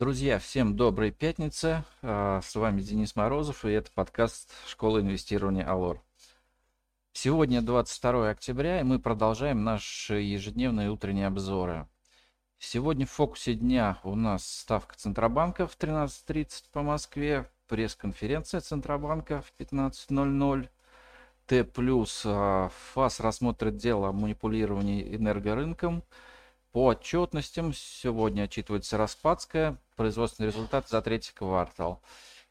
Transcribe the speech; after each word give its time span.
Друзья, 0.00 0.40
всем 0.40 0.74
доброй 0.74 1.12
пятницы. 1.12 1.84
А, 2.02 2.40
с 2.42 2.56
вами 2.56 2.80
Денис 2.80 3.14
Морозов, 3.14 3.64
и 3.64 3.70
это 3.70 3.92
подкаст 3.92 4.50
Школы 4.66 5.02
инвестирования 5.02 5.64
Алор. 5.64 6.02
Сегодня 7.12 7.62
22 7.62 8.30
октября, 8.30 8.80
и 8.80 8.82
мы 8.82 8.98
продолжаем 8.98 9.62
наши 9.62 10.14
ежедневные 10.14 10.90
утренние 10.90 11.28
обзоры. 11.28 11.86
Сегодня 12.58 13.06
в 13.06 13.12
фокусе 13.12 13.54
дня 13.54 14.00
у 14.02 14.16
нас 14.16 14.44
ставка 14.44 14.96
Центробанка 14.98 15.68
в 15.68 15.78
13.30 15.78 16.64
по 16.72 16.82
Москве, 16.82 17.48
пресс-конференция 17.68 18.62
Центробанка 18.62 19.42
в 19.42 19.52
15.00, 19.60 20.68
Т+, 21.46 21.66
а, 22.24 22.68
ФАС 22.94 23.20
рассмотрит 23.20 23.76
дело 23.76 24.08
о 24.08 24.12
манипулировании 24.12 25.14
энергорынком– 25.14 26.02
по 26.74 26.88
отчетностям 26.88 27.72
сегодня 27.72 28.42
отчитывается 28.42 28.98
Распадская, 28.98 29.78
производственный 29.94 30.48
результат 30.48 30.88
за 30.88 31.00
третий 31.02 31.32
квартал. 31.32 32.02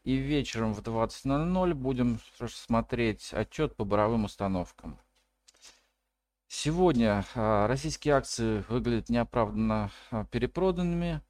И 0.02 0.14
вечером 0.14 0.72
в 0.72 0.80
20.00 0.80 1.74
будем 1.74 2.18
смотреть 2.48 3.34
отчет 3.34 3.76
по 3.76 3.84
буровым 3.84 4.24
установкам. 4.24 4.98
Сегодня 6.48 7.26
а, 7.34 7.66
российские 7.66 8.14
акции 8.14 8.64
выглядят 8.70 9.10
неоправданно 9.10 9.90
а, 10.10 10.24
перепроданными. 10.24 11.20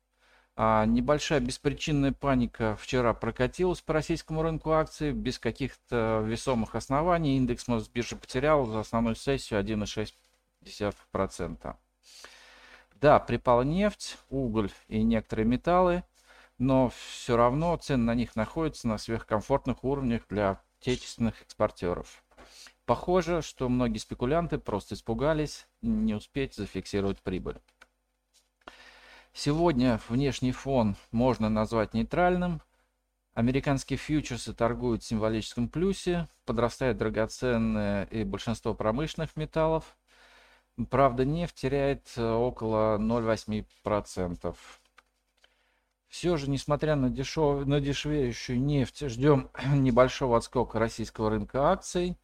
А 0.55 0.87
небольшая 0.87 1.41
беспричинная 1.41 2.13
паника 2.13 2.77
вчера 2.81 3.13
прокатилась 3.13 3.81
по 3.81 3.93
российскому 3.93 4.43
рынку 4.43 4.71
акций 4.71 5.11
без 5.11 5.41
каких-то 5.41 6.23
весомых 6.25 6.77
оснований. 6.77 7.39
Индекс 7.39 7.67
Мосбиржи 7.67 8.15
потерял 8.15 8.67
за 8.67 8.79
основную 8.79 9.17
сессию 9.17 9.59
1,6%. 9.59 11.77
Да, 13.05 13.19
припала 13.19 13.61
нефть, 13.61 14.17
уголь 14.31 14.71
и 14.89 15.03
некоторые 15.03 15.45
металлы, 15.45 16.05
но 16.57 16.89
все 16.89 17.37
равно 17.37 17.77
цены 17.77 18.03
на 18.03 18.15
них 18.15 18.35
находятся 18.35 18.89
на 18.89 18.97
сверхкомфортных 18.97 19.85
уровнях 19.85 20.23
для 20.31 20.63
отечественных 20.81 21.43
экспортеров. 21.43 22.25
Похоже, 22.87 23.43
что 23.43 23.69
многие 23.69 23.99
спекулянты 23.99 24.57
просто 24.57 24.95
испугались 24.95 25.67
не 25.83 26.15
успеть 26.15 26.55
зафиксировать 26.55 27.21
прибыль. 27.21 27.59
Сегодня 29.35 30.01
внешний 30.09 30.53
фон 30.53 30.97
можно 31.13 31.51
назвать 31.51 31.93
нейтральным. 31.93 32.63
Американские 33.35 33.99
фьючерсы 33.99 34.55
торгуют 34.55 35.03
в 35.03 35.07
символическом 35.07 35.69
плюсе, 35.69 36.27
подрастает 36.47 36.97
драгоценные 36.97 38.09
и 38.11 38.25
большинство 38.25 38.73
промышленных 38.73 39.37
металлов– 39.37 39.95
Правда, 40.91 41.25
нефть 41.25 41.55
теряет 41.55 42.13
э, 42.17 42.33
около 42.33 42.99
0,8%. 42.99 44.57
Все 46.09 46.37
же, 46.37 46.51
несмотря 46.51 46.97
на, 46.97 47.11
дешев... 47.11 47.65
на 47.65 47.81
дешевеющую 47.81 48.61
нефть, 48.61 49.09
ждем 49.09 49.51
небольшого 49.73 50.37
отскока 50.37 50.81
российского 50.81 51.31
рынка 51.31 51.71
акций. 51.71 52.19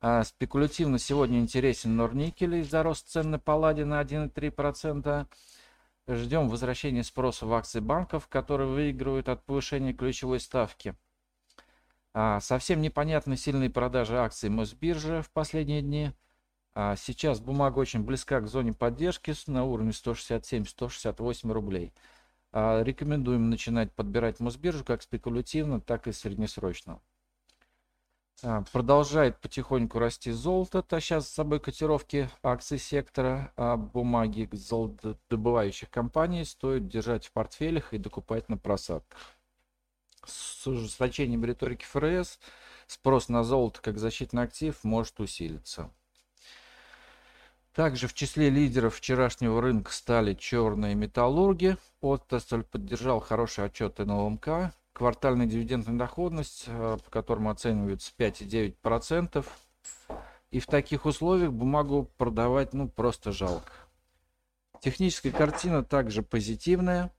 А 0.00 0.24
спекулятивно 0.24 0.98
сегодня 0.98 1.38
интересен 1.38 1.94
Норникель 1.96 2.56
из-за 2.56 2.82
роста 2.82 3.10
цен 3.10 3.30
на 3.30 3.38
палладе 3.38 3.84
на 3.84 4.00
1,3%. 4.00 5.26
Ждем 6.08 6.48
возвращения 6.48 7.04
спроса 7.04 7.44
в 7.46 7.52
акции 7.52 7.80
банков, 7.80 8.26
которые 8.26 8.70
выигрывают 8.70 9.28
от 9.28 9.44
повышения 9.44 9.92
ключевой 9.92 10.40
ставки. 10.40 10.96
А 12.14 12.40
совсем 12.40 12.80
непонятны 12.80 13.36
сильные 13.36 13.70
продажи 13.70 14.18
акций 14.18 14.48
Мосбиржи 14.48 15.20
в 15.20 15.30
последние 15.30 15.82
дни– 15.82 16.12
сейчас 16.74 17.40
бумага 17.40 17.78
очень 17.78 18.02
близка 18.02 18.40
к 18.40 18.48
зоне 18.48 18.72
поддержки 18.72 19.34
на 19.46 19.64
уровне 19.64 19.90
167-168 19.90 21.52
рублей. 21.52 21.92
А 22.52 22.82
рекомендуем 22.82 23.50
начинать 23.50 23.92
подбирать 23.92 24.40
Мосбиржу 24.40 24.84
как 24.84 25.02
спекулятивно, 25.02 25.80
так 25.80 26.06
и 26.06 26.12
среднесрочно. 26.12 27.00
А, 28.44 28.62
продолжает 28.72 29.40
потихоньку 29.40 29.98
расти 30.00 30.32
золото, 30.32 30.82
таща 30.82 31.20
за 31.20 31.26
собой 31.28 31.60
котировки 31.60 32.28
акций 32.42 32.78
сектора, 32.78 33.52
а 33.56 33.76
бумаги 33.76 34.48
золотодобывающих 34.50 35.90
компаний 35.90 36.44
стоит 36.44 36.88
держать 36.88 37.26
в 37.26 37.32
портфелях 37.32 37.94
и 37.94 37.98
докупать 37.98 38.48
на 38.48 38.56
просадках. 38.56 39.18
С 40.24 40.66
ужесточением 40.66 41.44
риторики 41.44 41.84
ФРС 41.84 42.40
спрос 42.86 43.28
на 43.28 43.44
золото 43.44 43.80
как 43.80 43.98
защитный 43.98 44.42
актив 44.42 44.82
может 44.82 45.20
усилиться. 45.20 45.90
Также 47.74 48.06
в 48.06 48.12
числе 48.12 48.50
лидеров 48.50 48.96
вчерашнего 48.96 49.62
рынка 49.62 49.92
стали 49.92 50.34
черные 50.34 50.94
металлурги. 50.94 51.78
Отрасль 52.02 52.64
поддержал 52.64 53.20
хороший 53.20 53.64
отчет 53.64 53.98
НЛМК. 53.98 54.74
Квартальная 54.92 55.46
дивидендная 55.46 55.96
доходность, 55.96 56.64
э, 56.66 56.98
по 57.02 57.10
которому 57.10 57.48
оценивается 57.48 58.12
5,9%. 58.18 59.46
И 60.50 60.60
в 60.60 60.66
таких 60.66 61.06
условиях 61.06 61.50
бумагу 61.50 62.10
продавать 62.18 62.74
ну 62.74 62.88
просто 62.88 63.32
жалко. 63.32 63.72
Техническая 64.82 65.32
картина 65.32 65.82
также 65.82 66.22
позитивная. 66.22 67.10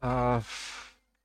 А, 0.00 0.40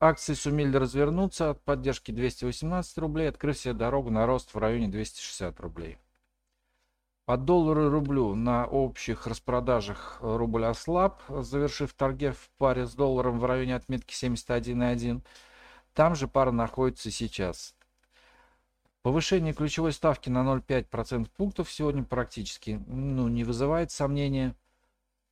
акции 0.01 0.33
сумели 0.33 0.75
развернуться 0.75 1.51
от 1.51 1.63
поддержки 1.63 2.11
218 2.11 2.97
рублей, 2.97 3.29
открыв 3.29 3.57
себе 3.57 3.73
дорогу 3.73 4.09
на 4.09 4.25
рост 4.25 4.53
в 4.53 4.57
районе 4.57 4.89
260 4.89 5.57
рублей. 5.61 5.97
По 7.29 7.37
доллару 7.37 7.85
и 7.85 7.89
рублю 7.89 8.33
на 8.33 8.65
общих 8.65 9.27
распродажах 9.27 10.17
рубль 10.19 10.65
ослаб, 10.65 11.21
завершив 11.29 11.93
торги 11.93 12.31
в 12.31 12.49
паре 12.57 12.87
с 12.87 12.95
долларом 12.95 13.37
в 13.37 13.45
районе 13.45 13.75
отметки 13.75 14.15
71,1. 14.15 15.21
Там 15.93 16.15
же 16.15 16.27
пара 16.27 16.49
находится 16.49 17.11
сейчас. 17.11 17.75
Повышение 19.03 19.53
ключевой 19.53 19.91
ставки 19.91 20.27
на 20.31 20.39
0,5% 20.39 21.29
пунктов 21.37 21.71
сегодня 21.71 22.03
практически 22.03 22.81
ну, 22.87 23.27
не 23.27 23.43
вызывает 23.43 23.91
сомнения. 23.91 24.55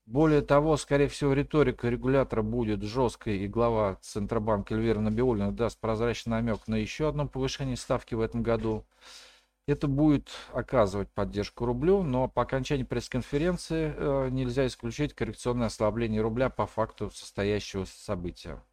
Более 0.06 0.42
того, 0.42 0.78
скорее 0.78 1.08
всего, 1.08 1.34
риторика 1.34 1.90
регулятора 1.90 2.44
будет 2.44 2.84
жесткой, 2.84 3.40
и 3.40 3.48
глава 3.48 3.98
Центробанка 4.02 4.76
Эльвира 4.76 5.00
Набиулина 5.00 5.52
даст 5.52 5.80
прозрачный 5.80 6.34
намек 6.34 6.68
на 6.68 6.76
еще 6.76 7.10
одно 7.10 7.28
повышение 7.28 7.76
ставки 7.76 8.14
в 8.14 8.22
этом 8.22 8.44
году. 8.44 8.86
Это 9.68 9.90
будет 9.90 10.30
оказывать 10.54 11.10
поддержку 11.10 11.66
рублю, 11.66 12.02
но 12.02 12.30
по 12.30 12.44
окончании 12.44 12.84
пресс-конференции 12.84 13.94
э, 13.96 14.30
нельзя 14.32 14.66
исключить 14.66 15.14
коррекционное 15.14 15.68
ослабление 15.68 16.22
рубля 16.22 16.50
по 16.50 16.66
факту 16.66 17.12
состоящего 17.12 17.84
события. 17.84 18.64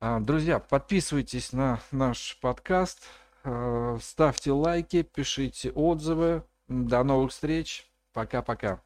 А, 0.00 0.20
друзья, 0.20 0.58
подписывайтесь 0.58 1.54
на 1.54 1.80
наш 1.90 2.38
подкаст, 2.42 3.04
э, 3.44 3.98
ставьте 4.02 4.52
лайки, 4.52 5.02
пишите 5.02 5.70
отзывы. 5.70 6.44
До 6.68 7.02
новых 7.02 7.30
встреч. 7.30 7.88
Пока-пока. 8.12 8.82